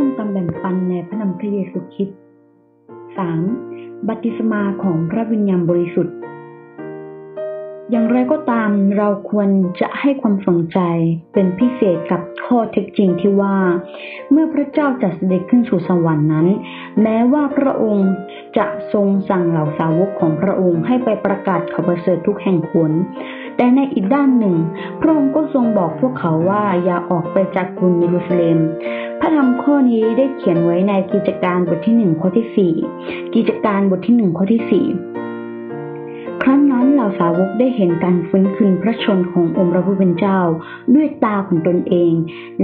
[0.00, 2.18] ร่วมกันแบ่งปันในพระนามพระเยซูคริสต์
[3.32, 4.08] 3.
[4.08, 6.14] บัติศมาของพระวิญญาณบริสุทธิ์
[7.90, 9.48] อย่างไรก็ตามเราควร
[9.80, 10.78] จะให้ความสนใจ
[11.32, 13.56] เป็นพิเศษกับข้อเท็จจริงที่ว่า
[14.30, 16.46] เมื่อพระเจ้าจะเสด็จขึ้นสู่สวรรค์นั้น
[17.02, 18.10] แม้ว่าพระองค์
[18.56, 22.92] จะทรงสั่งเหล่าสาวกของพระองค์ให้ไปประกาศข่าวประเสริฐทุกแห่งหน
[23.56, 24.56] แต่ในอีกด้านหนึ่ง
[25.00, 28.58] พระองค์ก็ทรงบอกพวกเขาว่าอย่าออกไปจากกรุงเยรูซาเล็ม
[29.32, 35.09] ธรรมข้อนี้ได้เขียนไว้ในกิจการบทที่1ข้อที่ 4 กิจการบทที่1ข้อที่ 4
[37.18, 40.40] สาวกได้เห็นการฟื้นคืนพระชนขององค์พระผู้เป็นเจ้า
[40.94, 42.12] ด้วยตาของตนเอง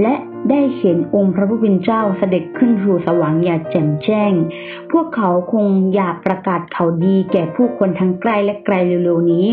[0.01, 0.15] และ
[0.51, 4.33] ได้เห็นองค์พระผู้เป็นเจ้าเสด็จขึ้นสู่สวรรค์อย่างแจ่มแจ้ง
[4.93, 9.47] พวกเขาคงอยากประกาศข่าวดีแก่ผู้คนทั้งใกล้และไกลเร็วๆนี้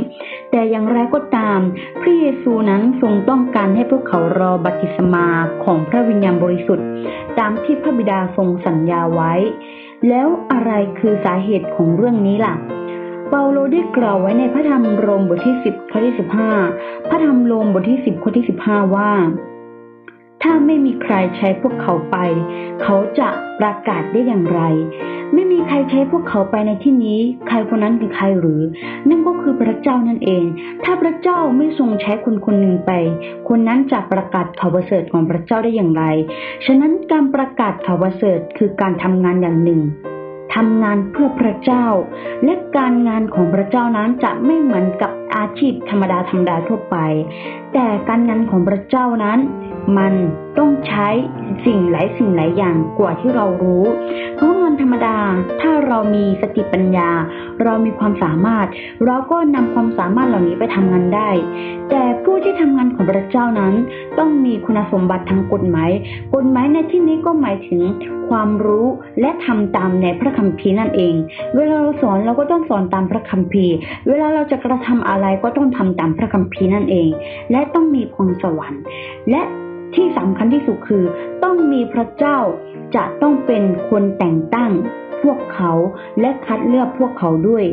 [0.51, 1.59] แต่อย่างไรก็ตาม
[2.01, 5.27] พระเยซูนั้นทรงต้องการให้พวกเขารอบัติศมา
[5.63, 6.87] ของพระวิญญาณบริสุทธิ์
[7.39, 9.33] ตามที่พระบิดาทรงสัญญาไว้
[10.09, 12.55] แล้วอะไรคือสาเหตุของเรื่องนี้ล่ะ
[13.29, 16.51] เปาโลได้กล่าวไว้ในพระธรรมโรมบทที่สิบข้อที่สิบห้า
[17.09, 19.11] พระธรรมโรมบทที่สิบข้อที่สิบห้าว่า
[20.43, 22.17] ถ้าไม่มีใครใช้พวกเขาไป
[22.83, 23.29] เขาจะ
[23.59, 24.61] ประกาศได้อย่างไร
[25.33, 28.61] ไม่มีใครใช้พวกเขาไปในที่นี้ ใครคนนั้นคือใครหรือ
[29.09, 30.43] นั่นก็คือพระเจ้านั่นเอง
[30.83, 32.91] ถ้าพระเจ้าไม่ทรงใช้คนคนหนึ่งไป
[33.47, 36.03] คนนั้นจะประกาศข่าวประเสริฐของพระเจ้าได้อย่างไร
[36.65, 39.81] ฉะนั้นการประกาศข่าวประเสริฐคือการทำงานอย่างหนึ่ง
[40.55, 41.85] ทำงานเพื่อพระเจ้า
[42.43, 46.97] และการงานของพระเจ้านั้นจะไม่เหมือนกับอาชีพธรรมดาธรรมดาทั่วไป
[47.73, 49.39] แต่การงานของพระเจ้านั้น
[49.97, 50.13] มัน
[50.57, 51.09] ต้องใช้
[51.65, 53.83] สิ่งหลายสิ่งหลายอย่างกว่าที่เรารู้
[54.73, 55.17] ราะงธรรมดา
[55.61, 57.09] ถ้าเรามีสติปัญญา
[57.63, 58.67] เรามีความสามารถ
[59.05, 61.29] เราก็นำความสามารถเหล่านี้ไปทำงานได้
[61.89, 63.73] แต่ผู้ที่ทำงานของพระเจ้านั้น
[64.19, 65.89] ต้องมีคุณสมบัติทางกฎหมาย
[66.35, 67.81] กฎหมายในที่นี้ก็หมายถึง
[68.29, 68.87] ความรู้
[69.21, 71.13] และทำตามในพระคัมภีร์นั่นเอง
[71.55, 73.75] เวลาเราสอนเราก็ต้องสอนตามพระคัมภีร์
[74.07, 77.09] เวลาเราจะกระทำอะไรก็ต้องทำตามพระคัมภีร์นั่นเอง
[77.51, 78.81] และต้องมีพรสวรรค์
[79.31, 79.41] และ
[79.95, 81.03] ที่สำคัญที่สุดคือ
[81.43, 82.37] ต้องมีพระเจ้า
[82.95, 84.71] จะต้องเป็นคนแต่งตั้ง
[85.23, 85.71] พวกเขา
[86.19, 87.65] และคัดเลือกพวกเขาด้วย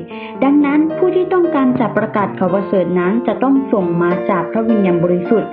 [0.44, 5.50] ดังนั้นผู้ที่ต้องการจะประกาศข่าวประเสริฐนั้นจะต้องส่งมาจากพระวิญญาณบริสุทธิ์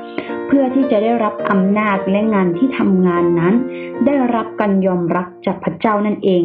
[0.47, 3.53] เพื่อที่จะได้รับอำนาจและงานที่ทำงานนั้น
[4.05, 6.43] ได้รับการยอมรับจากพระเจ้านั่นเอง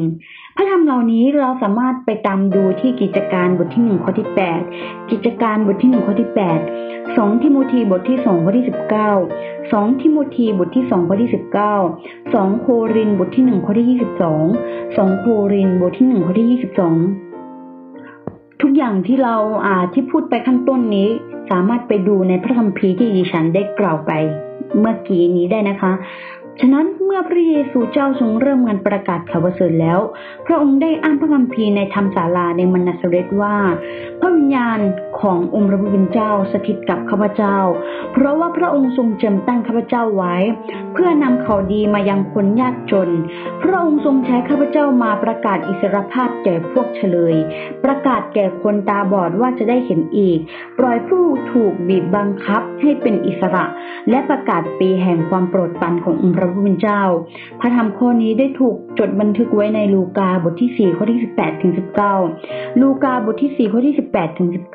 [0.62, 4.60] ระธรรมเหล่านี้เราสามารถไปตามดูที่กิจการบทที่หนึ่งข้อที่แปด
[5.10, 6.58] กิจการบทที่หนึ่งข้อที่แปด
[7.16, 9.10] สองทิโมธีบทที่สองข้อที่สิบเก้า
[9.72, 11.74] สองทิโมธีบทที่สองข้อที่สิบเก้า
[12.34, 14.44] สองโครินบทที่หนึ่งข้อที่ยี่สิบสอง
[14.96, 16.96] สองโครินบทที่หนึ่งข้อที่ยี่สิบสอง
[18.60, 19.36] ทุกอย่างที่เรา
[19.66, 21.08] อ่าที่พูดไปขั้นต้นนี้
[21.50, 24.12] สามารถไปดูในพระคัมภีร์ที่ดิฉันได้กล่าวไป
[24.78, 25.92] เมื่อกี้นี้ได้นะคะ
[26.60, 30.00] ฉะนั้นเมื่อพระเยซูเจ้าทรงเริ่มงานประกาศข่าวประเสริฐแล้ว
[30.46, 33.56] พระองค์ได้อ้างพระคัมภีร์ในธรรมศาลาในมนาสเรตว่า
[34.20, 34.78] พระวิญญาณ
[35.20, 37.56] ขององค์พระผู้เป็นเจ้าสถิตกับข้าพเจ้า
[38.12, 40.34] เพราะว่าพระองค์ทรงเจิมตั้งข้าพเจ้าไว้
[40.94, 43.10] เพื่อนำข่าวดีมายังคนยากจน
[43.62, 47.34] พระองค์ทรงใช้ข้าพเจ้ามาประกาศอิสรภาพแก่พวกเฉลย
[47.84, 50.38] ประกาศแก่คนตาบอดว่าจะได้เห็นอีก
[50.78, 53.64] ปล่อยผู้ถูกบีบบังคับให้เป็นอิสระ
[54.10, 57.02] และประกาศปีแห่งความโปรดปรานขององค์ระผู้เป็นเจ้า
[57.60, 61.72] พระธรรมข้อนี้ได้ถูกจดบันทึกไว้ในลูกาบทที่ 4 ข้อที่ 18ถึง
[62.26, 64.74] 19 ลูกาบทที่ 4 ข้อที่ 18ถึง19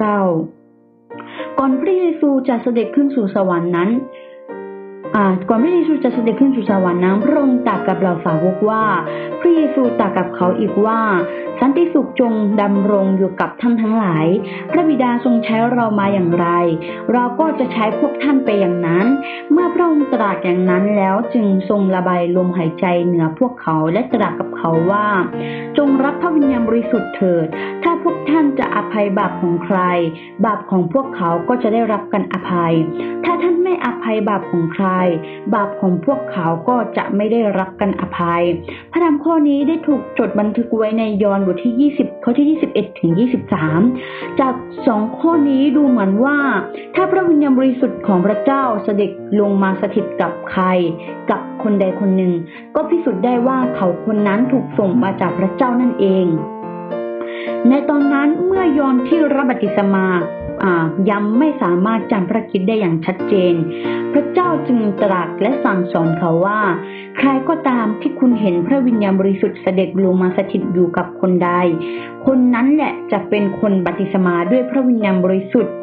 [1.59, 3.89] ก่อนพระเยซูจะเสด็จขึ้นสู่สวรรค์นั้น
[5.50, 8.83] ก่อนพระเยซูจะเสด็จขึ้นสู่สวรรค์นั้นพระองค์ตรัสกับเหล่าสาวกว่า
[9.39, 11.00] พระเยซูตรัสกับเขาอีกว่า
[11.59, 14.25] สันติสุขจงดำรงอยู่กับท่านทั้งหลาย
[14.72, 16.47] พระบิดาทรงใช้เรามาอย่างไร
[17.13, 19.05] เราก็จะใช้พวกท่านไปอย่างนั้น
[19.51, 25.07] เมื่อพระองค์ตรัสอย่างนั้นแล้วจึงทรงระบายลมหายใจเหนือพวกเขาและตรัสกับ เขาว่า
[25.78, 27.47] จงรับพระวิญญาณบริสุทธิ์เถิด
[27.84, 29.79] ถ้าพวกท่านจะอภัยบาปของใคร
[30.46, 32.73] บาปของพวกเขาก็จะได้รับการอภัย
[33.26, 34.87] ถ้าท่านไม่อภัยบาปของใคร
[35.55, 38.43] บาปของพวกเขาก็จะไม่ได้รับการอภัย
[38.91, 43.11] พระธรรมข้อนี้ได้ถูกจดบันทึกไว้ในยอห์นบทที่ 20 ข้อที่ 21 ถึง
[43.76, 44.53] 23 จาก
[44.87, 46.37] สองข้อนี้ดูเหมือนว่า
[46.96, 50.64] ถ้าพระวิญญาณบริสุทธิ์ของพระเจ้าเสด็จลงมาสถิตกับใคร
[51.31, 52.34] กับ คนใดคนหนึ่ง
[52.75, 56.25] ก็พิสูจน์ได้ว่าเขาคนนั้นถูกส่งมาจากพระเจ้านั่นเอง
[57.69, 60.05] ในตอนนั้นเมื่อยอนที่รับบัติศมา
[61.11, 63.53] ยังไม่สามารถจำพระคิดได้อย่างชัดเจน
[64.11, 66.59] พระเจ้าจึงตรัสและสั่งสอนเขาว่า
[67.17, 71.52] ใครก็ตามที่คุณเห็นพระวิญญาณบริสุทธิ์เสด็จลงมาสถิตอยู่กับคนใด
[72.25, 75.73] คนนั้นแหละจะเป็นคนบัติศมาด้วยพระวิญญาณบริสุทธิ์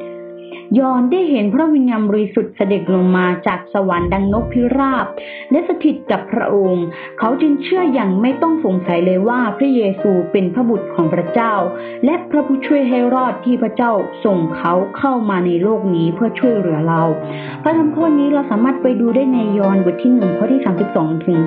[0.79, 5.07] ยอนได้เห็นพระวิญญาณบริสุทธิ์เสด็จลงมาจากสวรรค์ดังนกพิราบ
[5.51, 6.85] และสถิตกับพระองค์
[7.19, 11.55] เขาจึงเชื่ออย่างไม่ต้องสงสัยเลยว่าพระเยซูเป็นพระบุตรของพระเจ้า
[12.05, 13.93] และพระผู้ช่วยให้รอดที่พระเจ้า
[14.25, 17.03] ส่งเขาเข้ามาในโลกนี้เพื่อช่วยเหลือเรา
[17.63, 20.61] พระธรรมข้อนี้เราสามารถไปดูได้ในยอห์นบทที่หนึ่งข้อที่
[20.93, 21.39] 32ถึง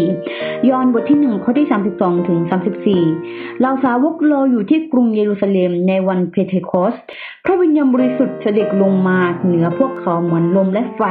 [0.00, 1.66] 34ยอห์นบทที่หนึ่งข้อที่
[1.98, 2.38] 32ถึง
[3.00, 6.94] 34เราสาวกรออยู่ที่กรุงเยรูซาเล็มในวันเพเทคอส
[7.44, 11.02] พระวิญญาณบริสุทธิ์เสด็จ็กลงมาเหนือพวกเขาเหมือนลมและไฟ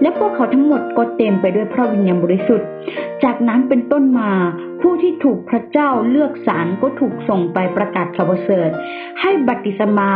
[0.00, 2.68] และพวกเขาทั้งหมดก็เต็มไปด้วยพระวิญญาณบริสุทธิ์
[3.24, 4.30] จากนั้นเป็นต้นมา
[4.80, 8.70] ผู้ที่ถูกพระเจ้าเลือกสรรก็ถูกส่งไปประกาศข่าวประเสริฐ
[9.20, 10.10] ให้บัติศมา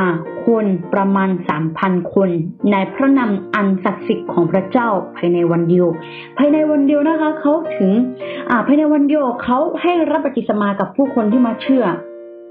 [0.46, 2.30] คนประมาณสามพันคน
[2.72, 5.86] ในพระนามอันศักดิ์สิทธิ์ของพระเจ้าภายในวันเดียว
[6.38, 7.92] ภายในวันเดียวนะคะเขาถึง
[8.66, 11.84] ภายในวันเดียวเขาให้รับบัติศมากับผู้คนที่มาเชื่อ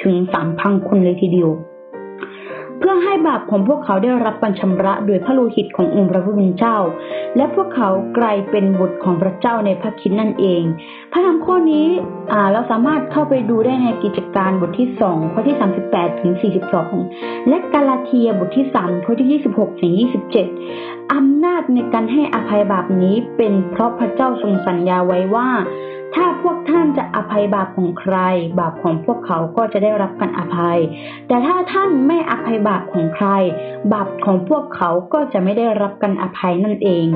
[0.03, 1.51] ถึงสามพันคนเลยทีเดียว
[2.85, 6.77] พื่อให้บาปของพวกเขาได้รับการชำระโดยพระโลหิตขององค์พระผู้เป็นเจ้า
[7.35, 10.63] และพวกเขากลายเป็นบุตรของพระเจ้าในพระคิดนั่นเอง
[11.11, 11.87] พระธรรมข้อนี้
[12.51, 15.55] เราสามารถเข้าไปดูได้ในกิจการบทที่2ข้อที่
[15.89, 16.31] 38ถึง
[16.91, 19.91] 42 และกาลาเทียบทที่3ข้อที่ 26ถึง
[20.53, 25.49] 27อำนาจในการให้อภัยบาปนี้เป็นเพราะพระเจ้าทรงสัญญาไว้ว่า
[26.15, 28.15] ถ้าพวกท่านจะอภัยบาปของใคร
[28.59, 30.79] บาปของพวกเขาก็จะได้รับการอภัย
[31.27, 33.27] แต่ถ้าท่านไม่อภัยบาปของใคร
[33.93, 37.07] บาปของพวกเขาก็จะไม่ได้รับการอภัยนั่นเอง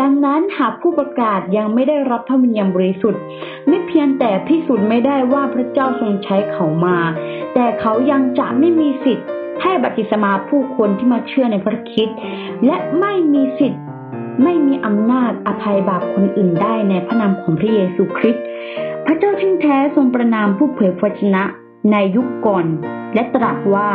[0.00, 3.22] ดังนั้นหากผู้ประกาศยังไม่ได้รับพระวิญญาณบริสุทธิ์
[3.68, 6.98] ไม่เพียงแต่พิสูจน์ไม่ได้ว่าพระเจ้าทรงใช้เขามา
[7.54, 9.26] แต่เขายังจะไม่มีสิทธิ์
[9.62, 12.08] ให้บัพติศมาผู้คนที่มาเชื่อในพระคิด
[12.66, 13.82] และไม่มีสิทธิ์
[14.42, 18.44] ไม่มีอำนาจอภัยบาปคนอื่นได้ในพระนามของพระเยซูคริสต์
[19.04, 21.42] พระเจ้าทิ้งแท้ทรงประนามผู้เผยพระวจนะ
[21.92, 22.66] ในยุคก่อน
[23.14, 23.90] และตรัสว่า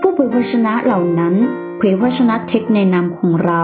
[0.00, 1.34] ผู้เผยพระวจนะเหล่านั้น
[1.78, 3.62] เผยพระวจนะเท็จในนามของเรา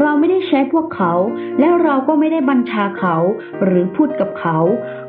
[0.00, 1.12] เราไม่ได้ใช้พวกเขา
[1.58, 3.16] และเราก็ไม่ได้บัญชาเขา
[3.64, 4.58] หรือพูดกับเขา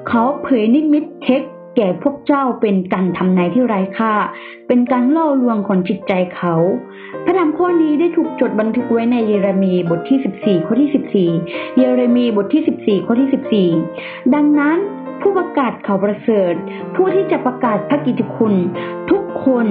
[0.09, 1.41] เขาเผยนิมิตเท็จ
[1.75, 4.13] แก่พวกเจ้าเป็นการทำนายที่ไร้ค่า
[4.67, 6.55] เป็นการล่อลวงของจิตใจเขา
[7.25, 10.19] พระธรรมข้อนี้ได้ถูกจดบันทึกไว้ในเยเรมีบทที่
[10.61, 14.77] 14 ข้อที่ 14 เยเรมีบทที่ 14 ข้อที่ 14 ดังนั้น
[15.21, 16.53] ผู้ประกาศข่าวประเสริฐ
[16.95, 18.53] ผู้ที่จะประกาศพระกิตติคุณ
[19.09, 19.67] ทุกคน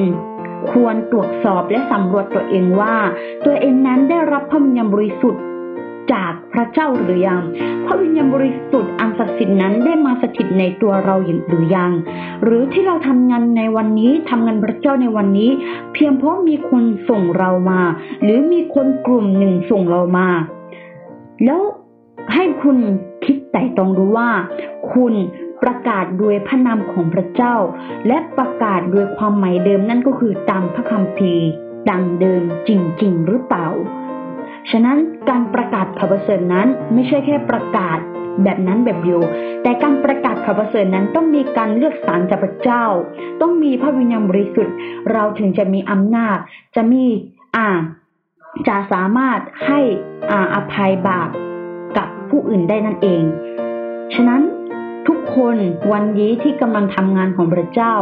[0.72, 2.96] ควรตรวจสอบและสำรวจตัวเองว่า
[3.44, 5.42] ตัวเองนั้นได้รับพระวิญญาณบริสุทธิ์
[6.12, 7.42] จากพระเจ้าหรือยัง
[7.86, 11.14] พระวิญญาณบริสุทธิ์อันศักดิ์สิทธิ์นั้นได้มาสถิตในตัวเรา
[11.48, 11.92] หรือยัง
[12.44, 15.50] หรือที่เราทำงานในวันนี้ทำงานพระเจ้าในวันนี้
[15.92, 17.80] เพียงเพราะมีคนส่งเรามา
[18.22, 20.28] หรือมีคนกลุ่มหนึ่งส่งเรามา
[21.44, 21.60] แล้ว
[22.34, 22.76] ให้คุณ
[23.24, 24.30] คิดไต่ตรองดูว่า
[24.92, 25.14] คุณ
[25.62, 27.54] ประกาศโดยพระนามของพระเจ้า
[28.06, 31.46] และประกาศโดยความหมายเดิมนั่นก็คือตามพระคัมภีร์
[31.90, 32.70] ดังเดิมจ
[33.02, 33.66] ริง ๆ หรือเปล่า
[34.70, 37.98] ฉะนั้นการประกาศข่าวประเสริฐนั้นไม่ใช่แค่ประกาศ
[38.44, 39.20] แบบนั้นแบบเดียว
[39.62, 42.84] แต่การประกาศข่าวประเสริฐนั้นต้องมีการเลือกสรรจากพระเจ้า
[43.40, 44.74] ต้องมีพระวิญญาณบริสุทธิ์
[45.12, 46.38] เราถึงจะมีอำนาจ
[46.76, 47.04] จะมี
[47.56, 47.68] อ่า
[48.68, 49.80] จะสามารถให้
[50.30, 51.28] อ่าอภัยบาป
[51.96, 53.22] กับผู้อื่นได้นั่นเอง
[54.14, 54.42] ฉะนั้น
[55.08, 55.56] ทุกคน
[55.92, 57.94] วันนี้ที่กำลังทำงานของพระเจ้า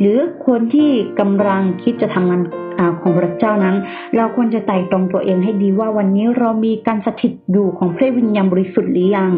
[0.00, 0.90] หรือคนที่
[1.20, 2.42] กำลังคิดจะทำงาน
[2.78, 3.76] อาของพระเจ้านั้น
[4.16, 9.32] เราควรจะไต่ตรงตัวเองให้ดีว่าวันนี้เรามีการสถิตอยู่ของพระวิญญาณบริสุทธิ์หรือยัง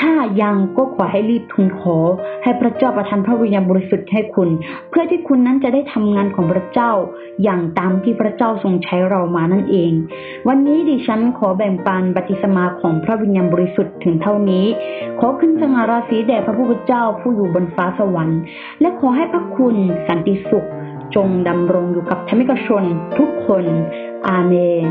[0.00, 0.12] ถ้า
[0.42, 1.96] ยังก็ขอให้รีบทูลขอ
[2.42, 4.48] ให้พระเจ้าประทานพระวิญญาณบริสุทธิ์ให้คุณ
[4.90, 6.90] เพื่อที่คุณนั้นจะได้ทำงานของพระเจ้า
[7.42, 9.92] อย่างตามที่พระเจ้าทรงใช้เรามานั่นเอง
[10.48, 14.66] วันนี้ดิฉันขอแบ่งปันบัติสมาของพระวิญญาณบริสุทธิ์ถึงเท่านี้
[15.18, 18.40] ขอขึ้นสง่าราศีแด่พระผู้เป็นเจ้าผู้อยู่บนฟ้าสวรรค์
[18.80, 19.76] และขอให้พระคุณ
[20.08, 20.66] สันติสุข
[21.14, 22.84] จงดำรงอยู่กับธรรมิกชน
[23.18, 23.64] ทุกคน
[24.28, 24.54] อาเม
[24.88, 24.90] น